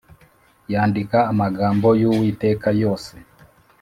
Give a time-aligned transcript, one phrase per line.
[0.73, 3.13] yandika amagambo y Uwiteka yose